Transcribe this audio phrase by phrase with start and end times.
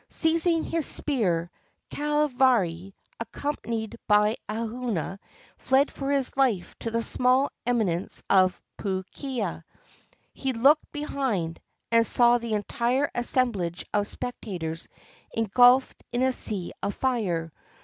[0.09, 1.51] Seizing his spear,
[1.91, 5.19] Kahavari, accompanied by Ahua,
[5.59, 9.61] fled for his Hfe to the small eminence of Puukea.
[10.33, 11.59] He looked behind,
[11.91, 14.87] and saw the entire assemblage of spec tators
[15.33, 17.53] engulfed in a sea of fire.